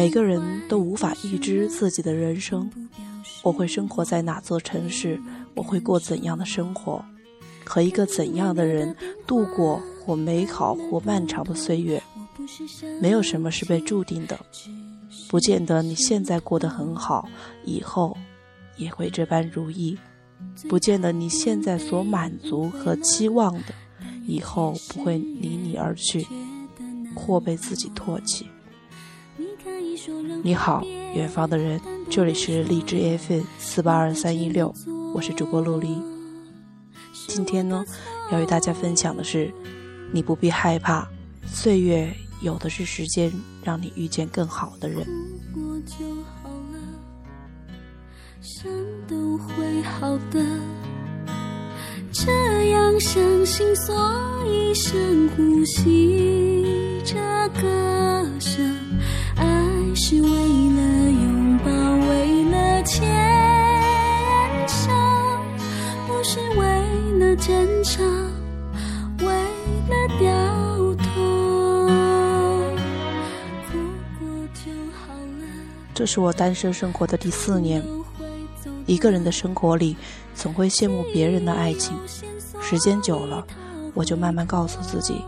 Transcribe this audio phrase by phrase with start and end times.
[0.00, 2.70] 每个人都无法预知自己的人生，
[3.42, 5.20] 我会生活在哪座城市，
[5.54, 7.04] 我会过怎样的生活，
[7.66, 12.02] 和一个怎样的人度过或美好或漫长的岁月。
[12.98, 14.40] 没有什么是被注定的，
[15.28, 17.28] 不见得你现在过得很好，
[17.66, 18.16] 以后
[18.78, 19.98] 也会这般如意；
[20.66, 23.74] 不见得你现在所满足和期望的。
[24.26, 26.26] 以后不会离你而去，
[27.14, 28.46] 或被自己唾弃。
[30.42, 30.82] 你好，
[31.14, 34.74] 远方的人，这里是荔枝 FM 四八二三一六，
[35.14, 36.00] 我是主播陆离。
[37.28, 37.84] 今天呢，
[38.32, 39.52] 要与大家分享的是，
[40.12, 41.06] 你不必害怕，
[41.46, 43.30] 岁月有的是时间
[43.62, 45.06] 让你遇见更好的人。
[49.06, 50.42] 都会好的。
[52.12, 53.94] 这样相信，所
[54.46, 57.16] 以深呼吸着
[57.60, 58.74] 歌声。
[59.36, 59.69] 爱
[60.02, 63.06] 是为了拥抱，为了牵
[64.66, 64.90] 手，
[66.06, 66.64] 不是为
[67.18, 68.02] 了争吵，
[69.18, 69.26] 为
[69.90, 70.26] 了掉
[71.04, 71.04] 头。
[75.92, 77.84] 这是我单身生活的第四年。
[78.86, 79.94] 一个人的生活里，
[80.34, 81.94] 总会羡慕别人的爱情。
[82.62, 83.46] 时间久了，
[83.92, 85.22] 我就慢慢告诉自己，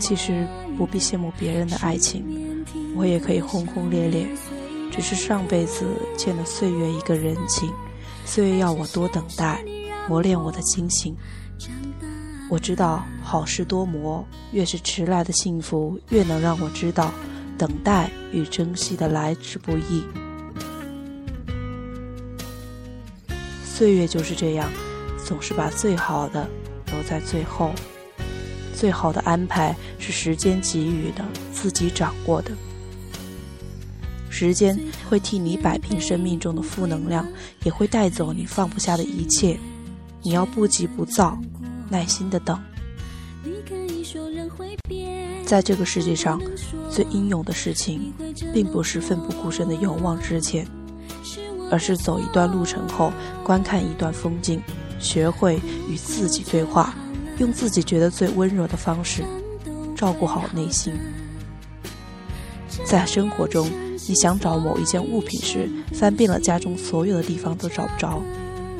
[0.00, 0.44] 其实
[0.76, 2.24] 不必羡慕别人的爱情，
[2.98, 4.26] 我也可以轰轰烈烈。
[4.90, 7.72] 只是上辈子欠了岁月一个人情，
[8.24, 9.64] 岁月要我多等待，
[10.08, 11.16] 磨练我的心性。
[12.50, 17.12] 我知道好事多磨，越是迟来的幸福，越能让我知道
[17.56, 20.02] 等待与珍惜的来之不易。
[23.62, 24.68] 岁月就是这样，
[25.24, 26.48] 总是把最好的
[26.86, 27.70] 留在最后。
[28.74, 32.50] 最好的安排是时间给予的，自己掌握的。
[34.38, 34.78] 时间
[35.10, 37.26] 会替你摆平生命中的负能量，
[37.64, 39.58] 也会带走你放不下的一切。
[40.22, 41.36] 你要不急不躁，
[41.90, 42.56] 耐心的等。
[45.44, 46.40] 在这个世界上，
[46.88, 48.12] 最英勇的事情，
[48.54, 50.64] 并不是奋不顾身的勇往直前。
[51.68, 53.12] 而是走一段路程后，
[53.42, 54.62] 观看一段风景，
[55.00, 55.60] 学会
[55.90, 56.94] 与自己对话，
[57.38, 59.24] 用自己觉得最温柔的方式
[59.96, 60.94] 照顾好内心。
[62.84, 63.68] 在生活中，
[64.08, 68.22] 你想找某一件物品时，翻遍了家中所有的地方都找不着；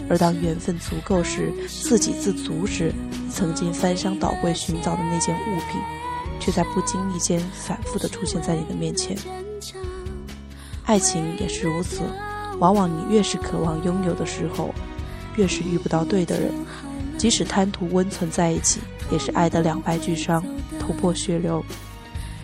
[0.08, 2.90] 而当缘分足够时，自给自足时，
[3.30, 5.78] 曾经翻箱倒柜寻找的那件物品，
[6.40, 9.14] 却在不经意间反复地出现在你的面前。
[10.84, 12.00] 爱情也是如此。
[12.58, 14.74] 往往你越是渴望拥有的时候，
[15.36, 16.50] 越是遇不到对的人。
[17.18, 18.80] 即使贪图温存在一起，
[19.12, 20.42] 也是爱得两败俱伤，
[20.80, 21.62] 头破血流。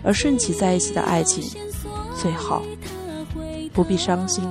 [0.03, 1.43] 而顺其在一起的爱情
[2.15, 2.61] 最好，
[3.75, 4.43] 不必伤心，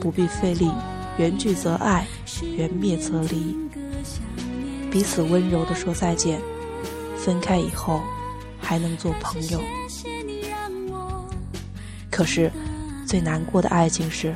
[0.00, 0.70] 不必费力。
[1.18, 2.06] 缘聚则爱，
[2.56, 3.56] 缘灭则离。
[4.88, 6.40] 彼此温柔地说再见，
[7.16, 8.00] 分开以后
[8.60, 9.60] 还能做朋友。
[12.08, 12.50] 可是，
[13.04, 14.32] 最难过的爱情是。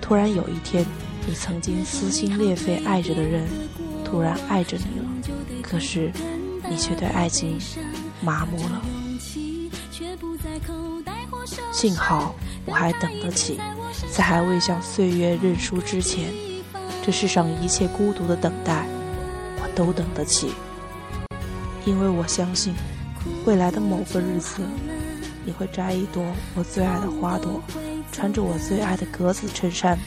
[0.00, 0.86] 突然有一天，
[1.26, 3.46] 你曾经撕心裂肺爱着的人，
[4.02, 5.06] 突然爱着你了，
[5.62, 6.10] 可是
[6.70, 7.58] 你却对爱情
[8.22, 8.82] 麻木了。
[11.72, 12.34] 幸好
[12.64, 13.60] 我还等得起，
[14.12, 16.32] 在还未向岁月认输之前，
[17.04, 18.86] 这世上一切孤独的等待，
[19.62, 20.52] 我都等得起。
[21.84, 22.74] 因为我相信，
[23.44, 24.60] 未来的某个日子，
[25.44, 26.24] 你会摘一朵
[26.54, 27.62] 我最爱的花朵。
[28.12, 29.98] 穿着我最爱的格子衬衫、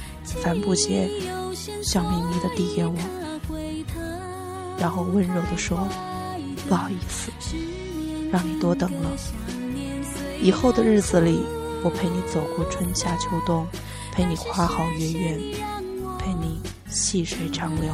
[0.41, 1.07] 帆布鞋，
[1.83, 2.95] 笑眯眯地递给我，
[4.79, 5.87] 然后温柔地说
[6.67, 7.29] ：“不好意思，
[8.31, 9.11] 让你多等了。
[10.41, 11.43] 以后的日子里，
[11.83, 13.67] 我陪你走过春夏秋冬，
[14.11, 15.39] 陪你花好月圆，
[16.17, 17.93] 陪你细水长流。”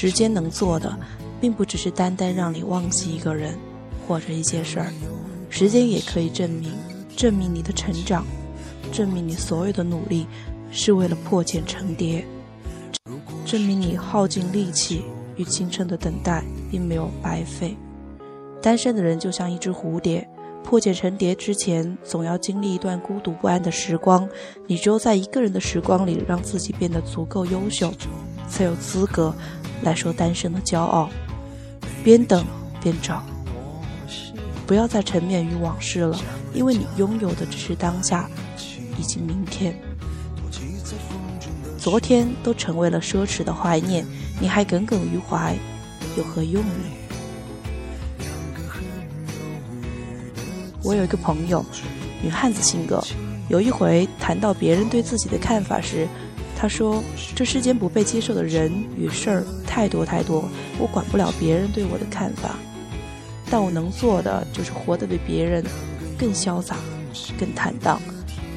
[0.00, 0.96] 时间能做的，
[1.40, 3.58] 并不只是单单让你忘记一个人
[4.06, 4.92] 或者一件事儿，
[5.50, 6.72] 时间也可以证明，
[7.16, 8.24] 证明你的成长，
[8.92, 10.24] 证明你所有的努力
[10.70, 12.24] 是为了破茧成蝶，
[13.44, 15.02] 证明你耗尽力气
[15.34, 17.76] 与青春的等待并没有白费。
[18.62, 20.28] 单身的人就像一只蝴蝶。
[20.64, 24.28] 破茧成蝶之前，总要经历一段孤独不安的时光。
[24.66, 27.90] 你只有在一个人的时光里，让自己变得足够优秀，
[28.50, 29.34] 才有资格
[29.82, 31.08] 来说单身的骄傲。
[32.04, 32.44] 边等
[32.82, 33.22] 边找，
[34.66, 36.18] 不要再沉湎于往事了，
[36.54, 38.30] 因为你拥有的只是当下
[38.98, 39.74] 以及明天。
[41.76, 44.06] 昨天都成为了奢侈的怀念，
[44.40, 45.56] 你还耿耿于怀，
[46.16, 46.84] 有何用呢？
[50.82, 51.64] 我有一个朋友，
[52.22, 53.02] 女汉子性格。
[53.48, 56.06] 有一回谈到别人对自己的看法时，
[56.60, 57.00] 他说
[57.36, 62.56] ：“这世间不被接受的人与事儿太多太多，我管不了别人对我的看法，
[63.48, 65.64] 但我能做的就是活得比别人
[66.18, 66.74] 更潇洒、
[67.38, 68.00] 更坦荡。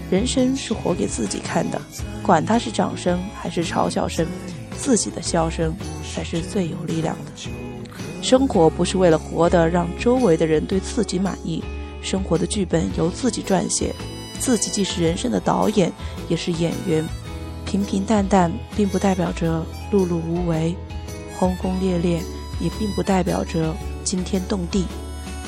[0.10, 1.80] 人生是活给自己看的，
[2.24, 4.26] 管他是掌声还是嘲笑声，
[4.76, 5.72] 自己的笑声
[6.12, 7.52] 才是最有力量的。
[8.24, 11.64] 生活不是为了活得让周围的人对自己满意。”
[12.02, 13.94] 生活的剧本由自己撰写，
[14.40, 15.94] 自己既是人生的导演，
[16.28, 17.06] 也是演员。
[17.72, 20.76] 平平淡淡并不代表着碌碌无为，
[21.40, 22.22] 轰轰烈烈
[22.60, 23.74] 也并不代表着
[24.04, 24.84] 惊天动地。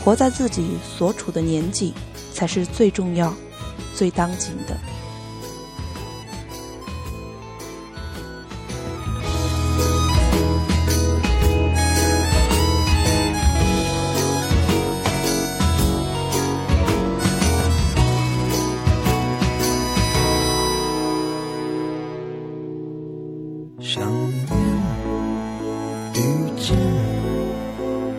[0.02, 1.94] 活在自己所处的年纪，
[2.34, 3.34] 才是最重要、
[3.94, 4.78] 最当紧的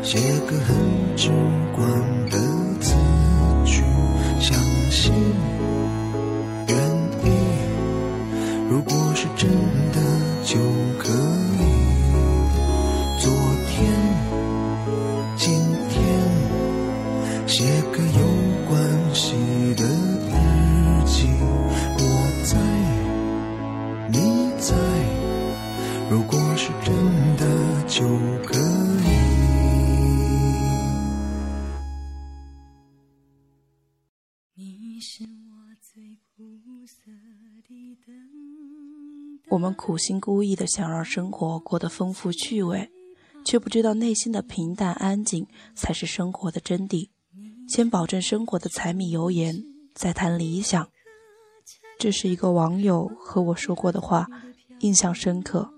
[0.04, 1.30] 写个很直
[1.74, 1.88] 观
[2.30, 2.36] 的
[2.78, 2.94] 字
[3.64, 3.82] 句
[4.38, 4.60] 相
[4.90, 5.14] 信
[6.68, 6.76] 愿
[7.24, 7.32] 意。
[8.68, 9.48] 如果是真
[9.92, 10.00] 的
[10.44, 10.58] 就
[10.98, 11.64] 可以。
[13.18, 13.32] 昨
[13.66, 13.90] 天
[15.38, 15.58] 今
[15.88, 15.96] 天
[17.46, 18.26] 写个有
[18.68, 19.32] 关系
[19.74, 19.84] 的
[20.28, 21.30] 日记。
[21.96, 22.02] 我
[22.44, 22.58] 在
[24.08, 24.74] 你在。
[26.10, 26.94] 如果是真
[27.38, 27.46] 的
[27.88, 28.04] 就
[28.46, 28.53] 可
[39.50, 42.90] 我们苦心孤诣的想让生活过得丰富趣味，
[43.44, 47.08] 却不知道内心的平淡安静才是生活的真谛。
[47.68, 50.88] 先保证生活的柴米油盐，再谈理想。
[51.98, 54.26] 这是一个网友和我说过的话，
[54.80, 55.70] 印象深刻。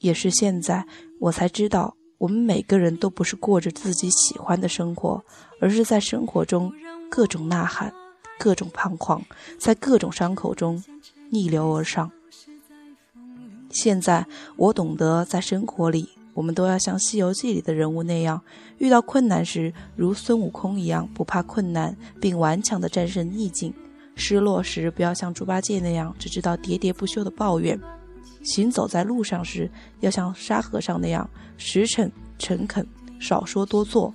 [0.00, 0.86] 也是现在
[1.20, 5.24] 我才知道，我们每个人都不是过着自己喜欢的生活，
[5.60, 6.72] 而是在生活中
[7.10, 7.92] 各种呐喊，
[8.38, 9.24] 各种彷徨，
[9.58, 10.82] 在各种伤口中
[11.30, 12.10] 逆流而上。
[13.70, 18.40] 现在我懂得，在生活里，我们都要像《西游记》里的人物那样，
[18.78, 23.70] 遇到困难时如孙悟空一样不怕困难，并顽强地战胜逆境；
[24.14, 27.78] 失落时不要像猪八戒那样只知道喋喋不休的抱怨；
[28.42, 29.70] 行走在路上时
[30.00, 32.86] 要像沙和尚那样实诚诚恳，
[33.20, 34.10] 少说多做；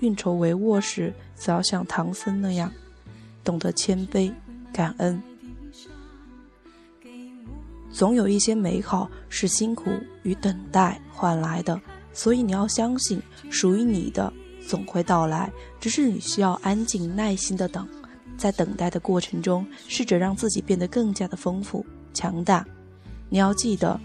[0.00, 2.72] 运筹帷幄时则要像唐僧那样
[3.44, 4.32] 懂得谦卑
[4.72, 5.22] 感恩。
[7.98, 9.90] 总有一些美好是辛苦
[10.22, 11.80] 与等待换来的，
[12.12, 14.32] 所以你要相信，属于你的
[14.64, 15.50] 总会到来。
[15.80, 17.88] 只是你需要安静耐心的等，
[18.36, 22.64] 在等待的过程中，试着让自己变得更加的丰富强大。
[23.28, 24.00] 你要记得，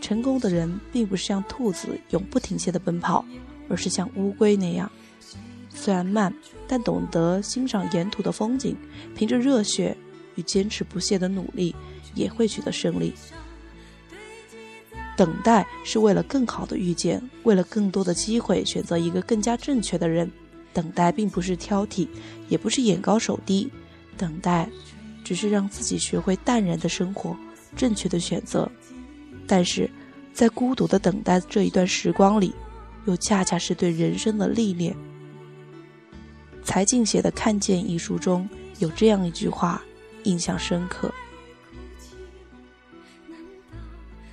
[0.00, 3.24] 成功的人并不是像兔子永不停歇的奔跑，
[3.68, 4.90] 而是像乌龟那样，
[5.70, 6.34] 虽然慢，
[6.66, 8.76] 但懂得欣赏沿途的风景，
[9.14, 9.96] 凭着热血
[10.34, 11.72] 与坚持不懈的努力。
[12.16, 13.14] 也会取得胜利。
[15.16, 20.28] 等待是为了更好的遇见，为了更多的机会选择一个更加正确的人。
[20.74, 22.06] 等待并不是挑剔，
[22.50, 23.70] 也不是眼高手低，
[24.18, 24.68] 等待
[25.24, 27.34] 只是让自己学会淡然的生活，
[27.74, 28.70] 正确的选择。
[29.46, 29.88] 但是
[30.34, 32.54] 在孤独的等待这一段时光里，
[33.06, 34.94] 又恰恰是对人生的历练。
[36.62, 38.46] 柴静写的《看见》一书中
[38.80, 39.82] 有这样一句话，
[40.24, 41.10] 印象深刻。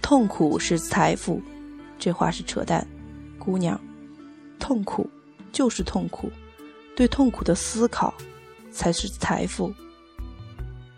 [0.04, 1.42] 痛苦是财富，
[1.98, 2.86] 这话是扯淡，
[3.40, 3.80] 姑娘。
[4.60, 5.10] 痛苦
[5.54, 6.30] 就是痛苦，
[6.94, 8.14] 对痛苦的思考
[8.70, 9.74] 才是财富。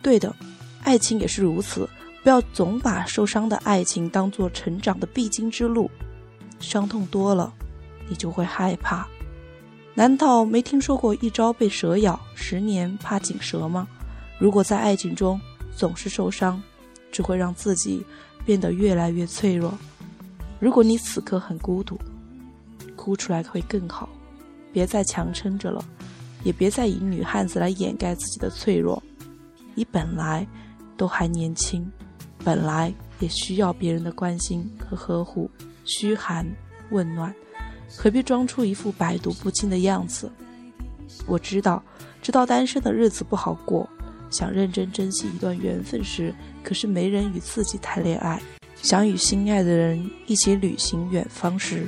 [0.01, 0.35] 对的，
[0.83, 1.87] 爱情也是如此。
[2.23, 5.89] 不要总把受伤的爱情当做成长的必经之路。
[6.59, 7.53] 伤痛多了，
[8.09, 9.07] 你就会害怕。
[9.93, 13.87] 难道没听说过一朝被蛇咬，十年怕井蛇吗？
[14.39, 15.39] 如果在爱情中
[15.75, 16.59] 总是受伤，
[17.11, 18.03] 只会让自己
[18.45, 19.73] 变得越来越脆弱。
[20.59, 21.99] 如果你此刻很孤独，
[22.95, 24.07] 哭出来会更好。
[24.71, 25.83] 别再强撑着了，
[26.43, 29.01] 也别再以女汉子来掩盖自己的脆弱。
[29.73, 30.45] 你本来
[30.97, 31.89] 都还年轻，
[32.43, 35.49] 本来也需要别人的关心和呵护，
[35.85, 36.45] 嘘寒
[36.89, 37.33] 问暖，
[37.97, 40.29] 何必装出一副百毒不侵的样子？
[41.25, 41.81] 我知道，
[42.21, 43.87] 知道单身的日子不好过，
[44.37, 48.37] 想认真珍惜一段缘分时，可是没人与自己谈恋爱；
[48.81, 51.87] 想与心爱的人一起旅行远方时，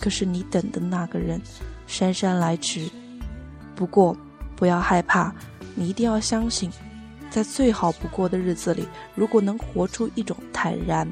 [0.00, 1.38] 可是你等的那个人。
[1.86, 2.88] 姗姗来迟，
[3.74, 4.16] 不过
[4.56, 5.34] 不要害怕，
[5.74, 6.70] 你一定要相信，
[7.28, 11.06] 在最好不过的日子里，如果能活出一种坦然，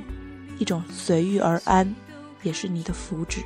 [0.59, 1.95] 一种随遇而安，
[2.43, 3.41] 也是你的福祉。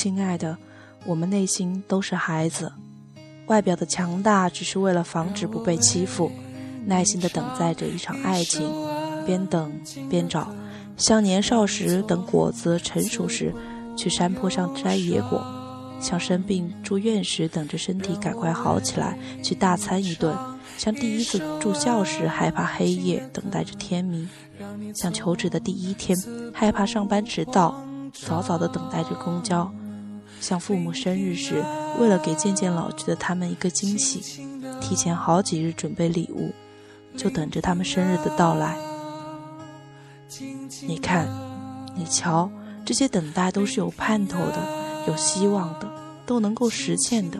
[0.00, 0.56] 亲爱的，
[1.06, 2.72] 我们内心都是孩子，
[3.46, 6.30] 外表的强大只是为了防止不被欺负，
[6.86, 8.70] 耐心的等待着一场爱情，
[9.26, 9.72] 边等
[10.08, 10.54] 边找，
[10.96, 13.52] 像年少时等果子成熟时
[13.96, 15.44] 去山坡上摘野果，
[16.00, 20.32] 像生病住院时等着身体赶快好起来去大餐一顿，
[20.76, 24.28] 像第一次住校时害怕黑夜等待着天明，
[24.94, 26.16] 像求职的第一天
[26.54, 29.68] 害怕上班迟到，早早的等待着公交。
[30.40, 31.64] 像父母生日时，
[31.98, 34.46] 为了给渐渐老去的他们一个惊喜，
[34.80, 36.52] 提前好几日准备礼物，
[37.16, 38.76] 就等着他们生日的到来。
[40.86, 41.28] 你看，
[41.96, 42.50] 你瞧，
[42.84, 44.56] 这些等待都是有盼头的，
[45.06, 45.90] 有希望的，
[46.24, 47.38] 都能够实现的。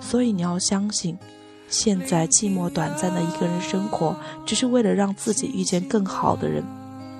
[0.00, 1.18] 所以你要相信，
[1.68, 4.16] 现在寂寞短暂的一个人生活，
[4.46, 6.64] 只是为了让自己遇见更好的人，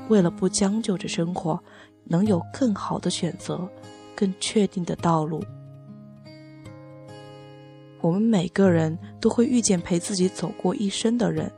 [0.08, 1.62] 为了不将就着生活，
[2.04, 3.68] 能有更好的选择。
[4.20, 5.42] 更确定的道路。
[8.02, 11.50] 我们每个人都会遇见陪自己走过一生的人，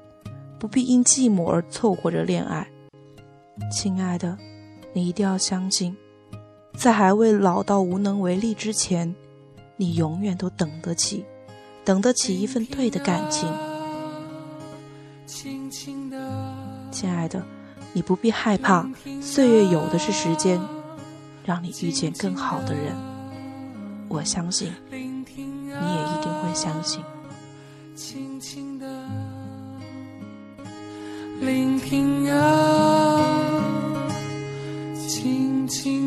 [0.61, 2.69] 不必因寂寞而凑合着恋爱。
[3.73, 4.39] 亲爱的，
[4.93, 5.97] 你一定要相信，
[6.77, 9.13] 在还未老到无能为力之前，
[9.77, 11.25] 你永远都等得起，
[11.85, 13.53] 等得起一份对的感情。
[16.93, 17.45] 亲爱的，
[17.93, 18.89] 你不必害怕，
[19.21, 20.61] 岁月有的是时间。
[21.45, 22.95] 让你遇见更好的人，
[24.09, 27.03] 我相信，你也一定会相信。
[27.95, 28.87] 轻轻的
[31.41, 33.21] 聆听啊，
[34.97, 36.02] 轻轻。